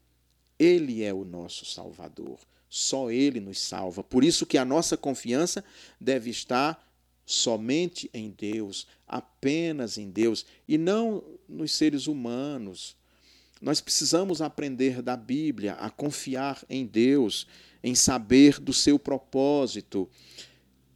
[0.58, 2.39] Ele é o nosso Salvador.
[2.69, 4.04] Só Ele nos salva.
[4.04, 5.63] Por isso que a nossa confiança
[6.00, 6.86] deve estar
[7.26, 12.95] somente em Deus, apenas em Deus, e não nos seres humanos.
[13.62, 17.48] Nós precisamos aprender da Bíblia a confiar em Deus,
[17.84, 20.10] em saber do seu propósito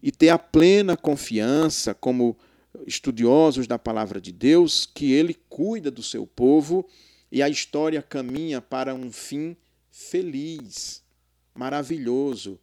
[0.02, 2.38] e ter a plena confiança, como
[2.86, 6.88] estudiosos da palavra de Deus, que ele cuida do seu povo
[7.32, 9.56] e a história caminha para um fim
[9.92, 11.04] feliz,
[11.54, 12.60] maravilhoso,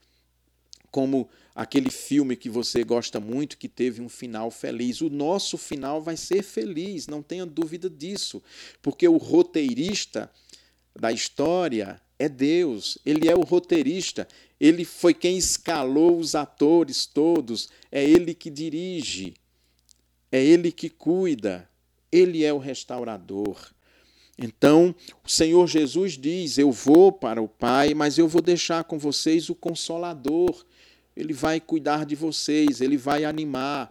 [0.90, 5.00] como aquele filme que você gosta muito que teve um final feliz.
[5.00, 8.42] O nosso final vai ser feliz, não tenha dúvida disso,
[8.80, 10.30] porque o roteirista
[10.98, 14.26] da história é Deus, ele é o roteirista,
[14.60, 19.34] ele foi quem escalou os atores todos, é ele que dirige,
[20.32, 21.68] é ele que cuida,
[22.10, 23.56] ele é o restaurador.
[24.38, 28.98] Então, o Senhor Jesus diz: Eu vou para o Pai, mas eu vou deixar com
[28.98, 30.64] vocês o Consolador.
[31.16, 33.90] Ele vai cuidar de vocês, ele vai animar,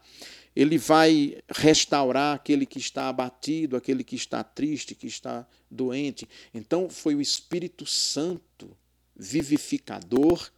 [0.56, 6.30] ele vai restaurar aquele que está abatido, aquele que está triste, que está doente.
[6.54, 8.78] Então, foi o Espírito Santo,
[9.16, 10.52] vivificador,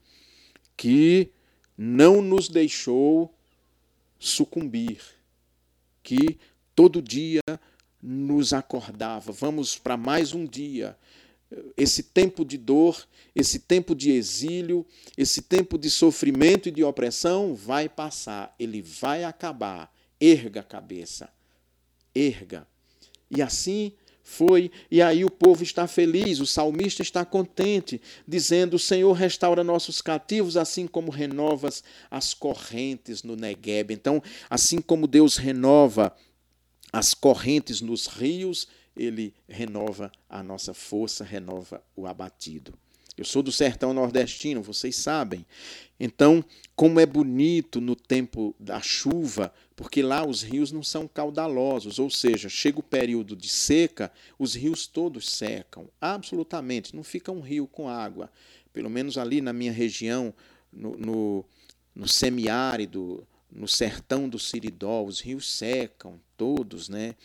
[0.76, 1.32] que
[1.78, 3.34] não nos deixou
[4.20, 5.02] sucumbir,
[6.02, 6.38] que
[6.76, 7.42] todo dia
[8.02, 9.32] nos acordava.
[9.32, 10.98] Vamos para mais um dia.
[11.78, 14.86] Esse tempo de dor, esse tempo de exílio,
[15.18, 19.94] esse tempo de sofrimento e de opressão vai passar, ele vai acabar.
[20.20, 21.30] Erga a cabeça,
[22.14, 22.68] erga.
[23.30, 23.94] E assim
[24.30, 29.64] foi, e aí o povo está feliz, o salmista está contente, dizendo: O Senhor restaura
[29.64, 33.94] nossos cativos, assim como renovas as correntes no Negueb.
[33.94, 36.14] Então, assim como Deus renova
[36.92, 42.74] as correntes nos rios, ele renova a nossa força, renova o abatido.
[43.18, 45.44] Eu sou do sertão nordestino, vocês sabem.
[46.00, 51.98] Então, como é bonito no tempo da chuva, porque lá os rios não são caudalosos,
[51.98, 57.42] ou seja, chega o período de seca, os rios todos secam, absolutamente, não fica um
[57.42, 58.30] rio com água.
[58.72, 60.32] Pelo menos ali na minha região,
[60.72, 61.46] no, no,
[61.96, 67.16] no semiárido, no sertão do Siridó, os rios secam todos, né?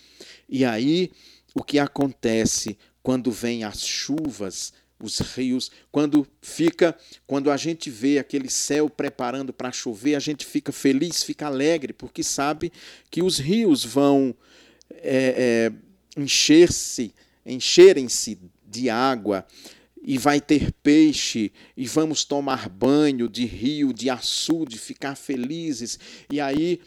[0.48, 1.12] E aí
[1.55, 4.72] o que acontece quando vem as chuvas,
[5.03, 10.47] os rios, quando fica, quando a gente vê aquele céu preparando para chover, a gente
[10.47, 12.73] fica feliz, fica alegre, porque sabe
[13.11, 14.35] que os rios vão
[14.91, 15.71] é,
[16.17, 17.12] é, encher-se,
[17.45, 19.47] encherem-se de água
[20.05, 25.99] e vai ter peixe, e vamos tomar banho de rio, de açude, ficar felizes.
[26.31, 26.81] E aí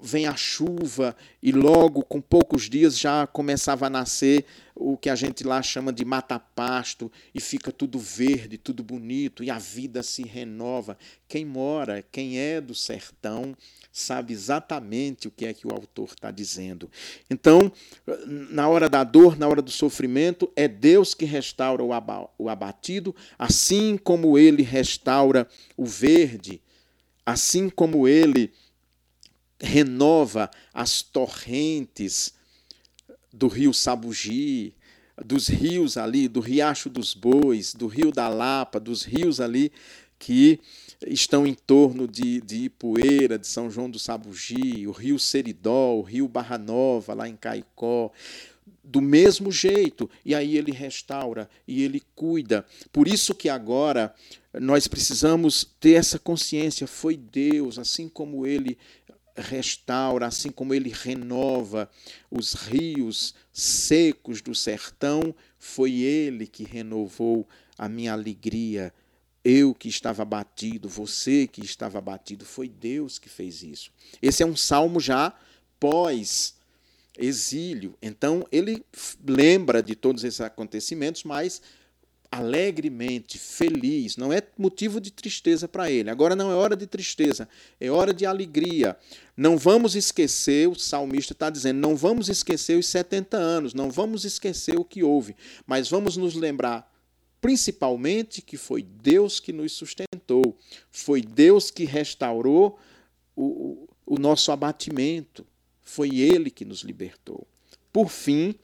[0.00, 5.14] vem a chuva, e logo, com poucos dias, já começava a nascer o que a
[5.14, 10.22] gente lá chama de mata-pasto, e fica tudo verde, tudo bonito, e a vida se
[10.22, 10.96] renova.
[11.28, 13.56] Quem mora, quem é do sertão,
[13.92, 16.90] sabe exatamente o que é que o autor está dizendo.
[17.30, 17.70] Então,
[18.26, 23.96] na hora da dor, na hora do sofrimento, é Deus que restaura o abatido, assim
[23.96, 26.60] como ele restaura o verde,
[27.24, 28.52] assim como ele
[29.60, 32.34] renova as torrentes
[33.32, 34.74] do rio Sabugi,
[35.24, 39.72] dos rios ali, do Riacho dos Bois, do Rio da Lapa, dos rios ali
[40.18, 40.60] que
[41.06, 46.02] estão em torno de, de Ipueira, de São João do Sabugi, o Rio Seridó, o
[46.02, 48.10] Rio Barra Nova, lá em Caicó.
[48.82, 52.64] Do mesmo jeito, e aí ele restaura e ele cuida.
[52.92, 54.14] Por isso que agora
[54.54, 58.78] nós precisamos ter essa consciência: foi Deus, assim como ele
[59.36, 61.90] restaura, assim como ele renova
[62.30, 68.92] os rios secos do sertão, foi ele que renovou a minha alegria.
[69.44, 73.90] Eu que estava batido, você que estava batido, foi Deus que fez isso.
[74.20, 75.32] Esse é um salmo já
[75.78, 76.56] pós
[77.18, 77.96] exílio.
[78.02, 78.84] Então ele
[79.26, 81.62] lembra de todos esses acontecimentos, mas
[82.36, 86.10] alegremente, feliz, não é motivo de tristeza para ele.
[86.10, 87.48] Agora não é hora de tristeza,
[87.80, 88.96] é hora de alegria.
[89.36, 94.24] Não vamos esquecer, o salmista está dizendo, não vamos esquecer os 70 anos, não vamos
[94.24, 95.34] esquecer o que houve,
[95.66, 96.92] mas vamos nos lembrar
[97.40, 100.58] principalmente que foi Deus que nos sustentou,
[100.90, 102.78] foi Deus que restaurou
[103.36, 105.46] o, o nosso abatimento,
[105.82, 107.46] foi Ele que nos libertou.
[107.92, 108.56] Por fim,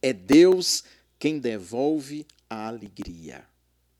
[0.00, 0.84] é Deus
[1.22, 3.44] quem devolve a alegria.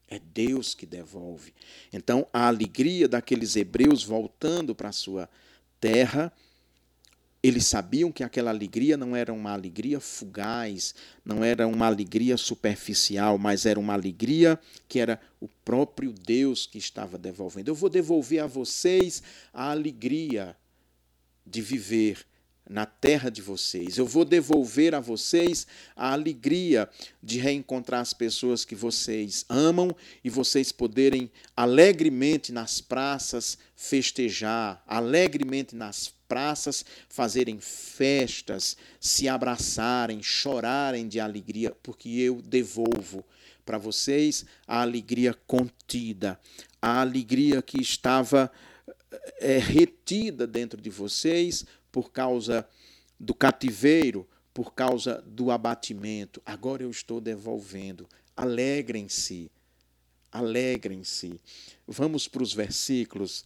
[0.09, 1.53] É Deus que devolve.
[1.93, 5.29] Então, a alegria daqueles hebreus voltando para a sua
[5.79, 6.33] terra
[7.41, 13.37] eles sabiam que aquela alegria não era uma alegria fugaz, não era uma alegria superficial,
[13.37, 17.69] mas era uma alegria que era o próprio Deus que estava devolvendo.
[17.69, 20.57] Eu vou devolver a vocês a alegria
[21.45, 22.25] de viver
[22.69, 23.97] na terra de vocês.
[23.97, 26.89] Eu vou devolver a vocês a alegria
[27.21, 35.75] de reencontrar as pessoas que vocês amam e vocês poderem alegremente nas praças festejar, alegremente
[35.75, 43.23] nas praças fazerem festas, se abraçarem, chorarem de alegria, porque eu devolvo
[43.65, 46.39] para vocês a alegria contida,
[46.81, 48.51] a alegria que estava
[49.39, 52.67] é, retida dentro de vocês por causa
[53.19, 56.41] do cativeiro, por causa do abatimento.
[56.43, 58.09] Agora eu estou devolvendo.
[58.35, 59.51] Alegrem-se,
[60.31, 61.39] alegrem-se.
[61.87, 63.45] Vamos para os versículos.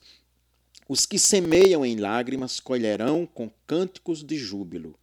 [0.87, 4.97] Os que semeiam em lágrimas colherão com cânticos de júbilo.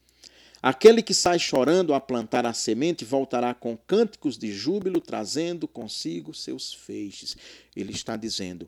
[0.63, 6.33] Aquele que sai chorando a plantar a semente voltará com cânticos de júbilo, trazendo consigo
[6.33, 7.37] seus feixes.
[7.77, 8.67] Ele está dizendo: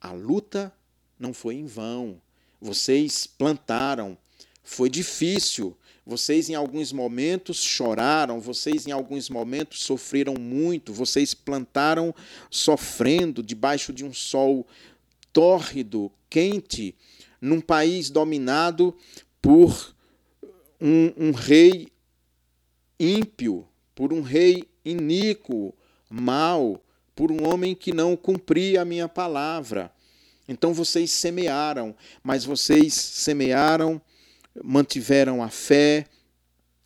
[0.00, 0.72] a luta
[1.18, 2.22] não foi em vão,
[2.62, 4.16] vocês plantaram,
[4.62, 5.76] foi difícil.
[6.06, 12.14] Vocês em alguns momentos choraram, vocês em alguns momentos sofreram muito, vocês plantaram
[12.50, 14.66] sofrendo debaixo de um sol
[15.32, 16.94] tórrido, quente,
[17.40, 18.96] num país dominado
[19.40, 19.94] por
[20.80, 21.88] um, um rei
[22.98, 25.72] ímpio, por um rei iníquo,
[26.10, 26.82] mau,
[27.14, 29.92] por um homem que não cumpria a minha palavra.
[30.48, 34.00] Então vocês semearam, mas vocês semearam,
[34.62, 36.06] mantiveram a fé,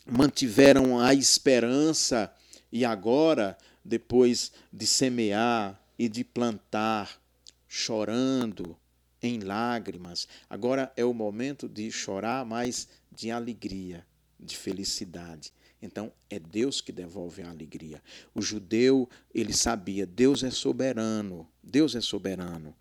[0.07, 2.33] mantiveram a esperança,
[2.71, 7.21] e agora, depois de semear e de plantar,
[7.69, 8.77] chorando,
[9.23, 14.07] em lágrimas, agora é o momento de chorar, mas de alegria,
[14.39, 15.53] de felicidade.
[15.81, 18.03] Então é Deus que devolve a alegria.
[18.35, 22.75] O judeu, ele sabia, Deus é soberano, Deus é soberano.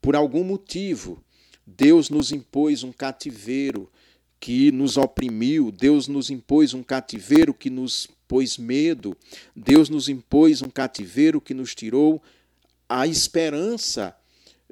[0.00, 1.22] Por algum motivo,
[1.66, 3.90] Deus nos impôs um cativeiro
[4.40, 9.16] que nos oprimiu, Deus nos impôs um cativeiro que nos pôs medo,
[9.54, 12.22] Deus nos impôs um cativeiro que nos tirou
[12.88, 14.16] a esperança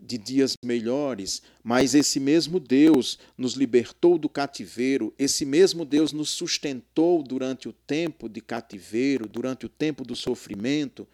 [0.01, 6.29] de dias melhores, mas esse mesmo Deus nos libertou do cativeiro, esse mesmo Deus nos
[6.31, 11.09] sustentou durante o tempo de cativeiro, durante o tempo do sofrimento,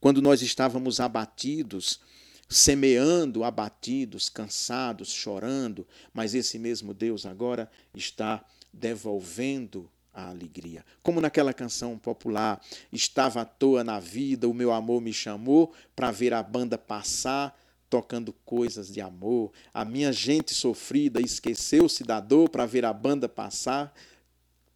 [0.00, 2.00] quando nós estávamos abatidos,
[2.48, 10.84] semeando abatidos, cansados, chorando, mas esse mesmo Deus agora está devolvendo a alegria.
[11.02, 12.60] Como naquela canção popular,
[12.92, 17.58] estava à toa na vida, o meu amor me chamou para ver a banda passar,
[17.90, 19.52] tocando coisas de amor.
[19.72, 23.92] A minha gente sofrida esqueceu-se da dor para ver a banda passar,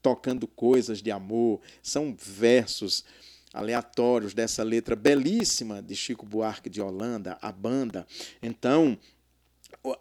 [0.02, 1.60] tocando coisas de amor.
[1.82, 3.04] São versos
[3.52, 8.06] aleatórios dessa letra belíssima de Chico Buarque de Holanda, a banda.
[8.42, 8.98] Então,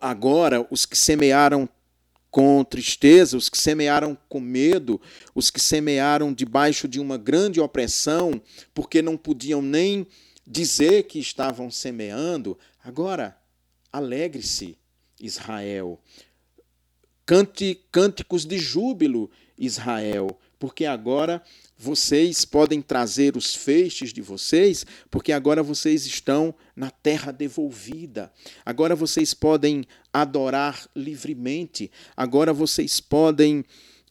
[0.01, 1.67] agora os que semearam
[2.29, 5.01] com tristeza, os que semearam com medo,
[5.33, 8.41] os que semearam debaixo de uma grande opressão,
[8.73, 10.05] porque não podiam nem
[10.45, 12.57] dizer que estavam semeando.
[12.83, 13.37] Agora,
[13.91, 14.77] alegre-se,
[15.19, 15.99] Israel.
[17.25, 21.41] Cante cânticos de júbilo, Israel, porque agora
[21.77, 28.33] vocês podem trazer os feixes de vocês, porque agora vocês estão na terra devolvida.
[28.65, 31.91] Agora vocês podem adorar livremente.
[32.15, 33.63] Agora vocês podem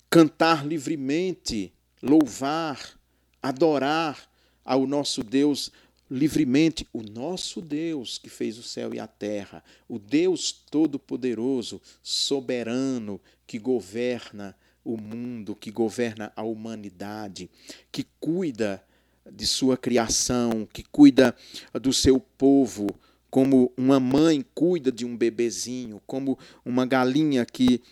[0.09, 2.99] cantar livremente, louvar,
[3.43, 4.31] adorar
[4.65, 5.73] ao nosso Deus
[6.09, 6.87] livremente.
[6.93, 13.59] O nosso Deus que fez o céu e a terra, o Deus todo-poderoso, soberano, que
[13.59, 14.57] governa
[14.87, 17.51] o mundo, que governa a humanidade,
[17.91, 18.83] que cuida
[19.31, 21.35] de sua criação, que cuida
[21.75, 22.87] do seu povo,
[23.29, 27.83] como uma mãe cuida de um bebezinho, como uma galinha que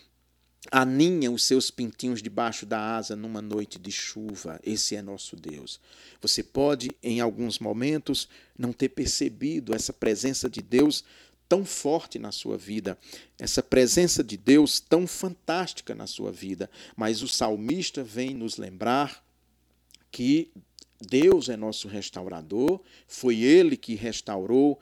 [0.71, 4.59] aninha os seus pintinhos debaixo da asa numa noite de chuva.
[4.63, 5.81] Esse é nosso Deus.
[6.21, 11.05] Você pode, em alguns momentos, não ter percebido essa presença de Deus
[11.49, 12.99] tão forte na sua vida,
[13.39, 19.25] essa presença de Deus tão fantástica na sua vida, mas o salmista vem nos lembrar
[20.11, 20.51] que
[21.01, 24.81] Deus é nosso restaurador, foi Ele que restaurou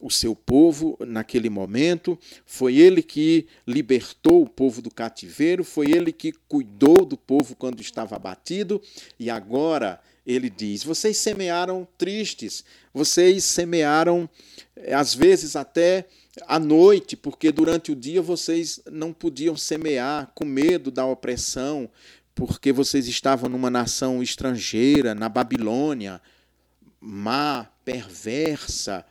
[0.00, 6.12] o seu povo naquele momento, foi ele que libertou o povo do cativeiro, foi ele
[6.12, 8.82] que cuidou do povo quando estava abatido,
[9.16, 14.28] e agora ele diz: vocês semearam tristes, vocês semearam,
[14.76, 16.06] eh, às vezes até
[16.46, 21.90] à noite, porque durante o dia vocês não podiam semear, com medo da opressão,
[22.34, 26.20] porque vocês estavam numa nação estrangeira, na Babilônia,
[27.00, 29.04] má, perversa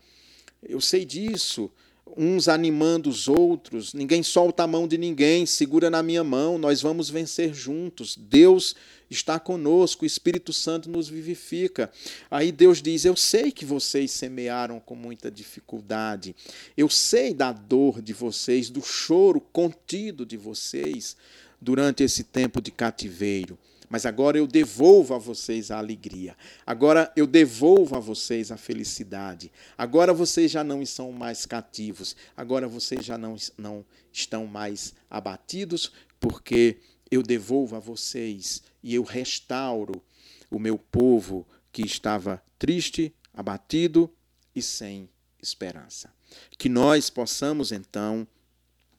[0.63, 1.71] eu sei disso.
[2.17, 6.81] Uns animando os outros, ninguém solta a mão de ninguém, segura na minha mão, nós
[6.81, 8.17] vamos vencer juntos.
[8.17, 8.75] Deus
[9.09, 11.91] está conosco, o Espírito Santo nos vivifica.
[12.29, 16.35] Aí Deus diz: Eu sei que vocês semearam com muita dificuldade,
[16.75, 21.15] eu sei da dor de vocês, do choro contido de vocês
[21.61, 23.57] durante esse tempo de cativeiro
[23.91, 26.37] mas agora eu devolvo a vocês a alegria.
[26.65, 29.51] Agora eu devolvo a vocês a felicidade.
[29.77, 32.15] Agora vocês já não são mais cativos.
[32.37, 36.77] Agora vocês já não, não estão mais abatidos, porque
[37.11, 40.01] eu devolvo a vocês e eu restauro
[40.49, 44.09] o meu povo que estava triste, abatido
[44.55, 45.09] e sem
[45.41, 46.09] esperança.
[46.57, 48.25] Que nós possamos então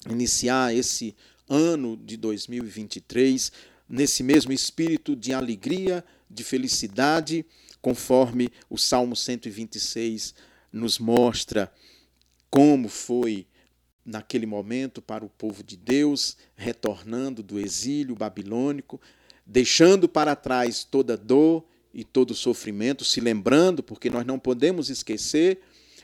[0.07, 1.17] iniciar esse
[1.49, 7.45] ano de 2023 nesse mesmo espírito de alegria, de felicidade,
[7.83, 10.35] conforme o Salmo 126
[10.73, 11.71] nos mostra
[12.49, 13.47] como foi
[14.03, 18.99] naquele momento para o povo de Deus, retornando do exílio babilônico,
[19.45, 21.63] deixando para trás toda dor
[21.93, 25.61] e todo sofrimento, se lembrando, porque nós não podemos esquecer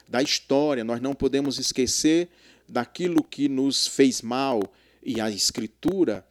[0.06, 2.28] da história, nós não podemos esquecer
[2.68, 4.62] daquilo que nos fez mal,
[5.02, 6.27] e a Escritura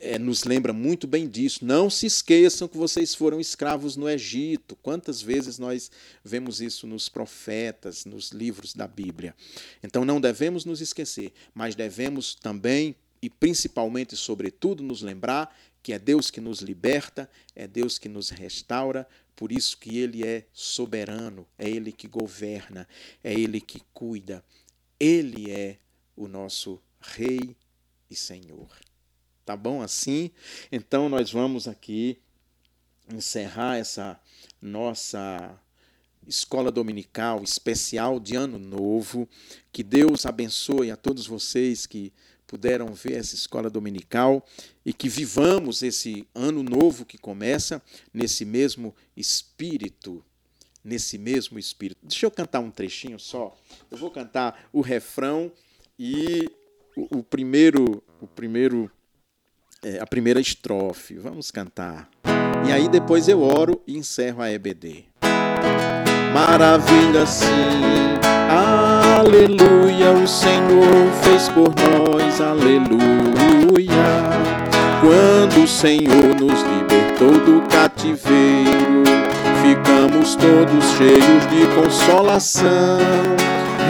[0.00, 1.64] é, nos lembra muito bem disso.
[1.64, 4.74] Não se esqueçam que vocês foram escravos no Egito.
[4.76, 5.90] Quantas vezes nós
[6.24, 9.34] vemos isso nos profetas, nos livros da Bíblia?
[9.82, 15.98] Então não devemos nos esquecer, mas devemos também e principalmente, sobretudo, nos lembrar que é
[15.98, 21.46] Deus que nos liberta, é Deus que nos restaura, por isso que Ele é soberano,
[21.58, 22.88] é Ele que governa,
[23.22, 24.44] é Ele que cuida,
[24.98, 25.78] Ele é
[26.16, 27.56] o nosso Rei
[28.10, 28.89] e Senhor.
[29.50, 30.30] Tá bom assim?
[30.70, 32.20] Então nós vamos aqui
[33.12, 34.16] encerrar essa
[34.62, 35.60] nossa
[36.24, 39.28] escola dominical especial de Ano Novo.
[39.72, 42.12] Que Deus abençoe a todos vocês que
[42.46, 44.46] puderam ver essa escola dominical
[44.86, 47.82] e que vivamos esse ano novo que começa
[48.14, 50.24] nesse mesmo espírito,
[50.84, 51.98] nesse mesmo espírito.
[52.04, 53.58] Deixa eu cantar um trechinho só.
[53.90, 55.50] Eu vou cantar o refrão
[55.98, 56.48] e
[56.96, 58.88] o, o primeiro, o primeiro
[59.82, 61.14] é, a primeira estrofe.
[61.14, 62.08] Vamos cantar.
[62.66, 65.04] E aí depois eu oro e encerro a EBD.
[66.32, 67.48] Maravilha sim,
[69.18, 73.90] aleluia, o Senhor fez por nós, aleluia.
[75.00, 79.02] Quando o Senhor nos libertou do cativeiro,
[79.60, 82.68] ficamos todos cheios de consolação.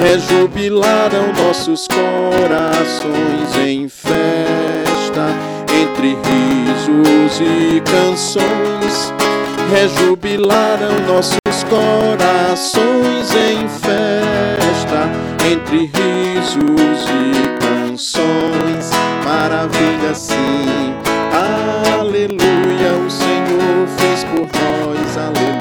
[0.02, 9.12] Rejubilaram nossos corações em festa entre risos e canções,
[9.70, 15.08] rejubilaram nossos corações em festa,
[15.50, 18.90] entre risos e canções,
[19.24, 20.94] maravilha sim,
[22.00, 25.60] aleluia, o Senhor fez por nós, aleluia.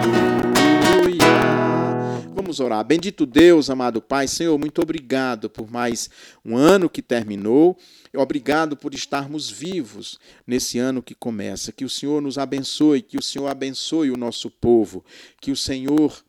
[2.33, 2.83] Vamos orar.
[2.83, 6.09] Bendito Deus, amado Pai, Senhor, muito obrigado por mais
[6.43, 7.77] um ano que terminou.
[8.15, 11.71] Obrigado por estarmos vivos nesse ano que começa.
[11.71, 15.03] Que o Senhor nos abençoe, que o Senhor abençoe o nosso povo,
[15.39, 16.23] que o Senhor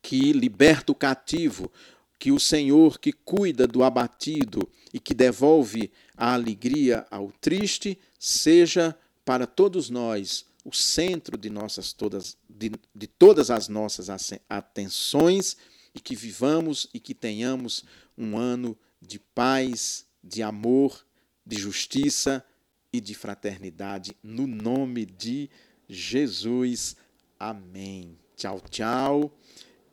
[0.00, 1.70] que liberta o cativo,
[2.18, 8.96] que o Senhor que cuida do abatido e que devolve a alegria ao triste, seja
[9.24, 14.08] para todos nós o centro de nossas todas de, de todas as nossas
[14.48, 15.56] atenções
[15.94, 17.84] e que vivamos e que tenhamos
[18.16, 21.04] um ano de paz, de amor,
[21.44, 22.44] de justiça
[22.92, 25.50] e de fraternidade, no nome de
[25.88, 26.96] Jesus.
[27.38, 28.18] Amém.
[28.36, 29.32] Tchau, tchau.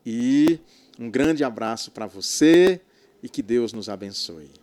[0.04, 0.60] E
[0.98, 2.80] um grande abraço para você
[3.22, 4.59] e que Deus nos abençoe.